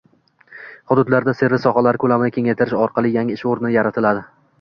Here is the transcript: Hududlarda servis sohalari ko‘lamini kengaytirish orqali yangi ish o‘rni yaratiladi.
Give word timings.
Hududlarda 0.93 1.35
servis 1.41 1.61
sohalari 1.67 2.01
ko‘lamini 2.03 2.33
kengaytirish 2.37 2.79
orqali 2.87 3.13
yangi 3.19 3.37
ish 3.41 3.45
o‘rni 3.53 3.75
yaratiladi. 3.75 4.25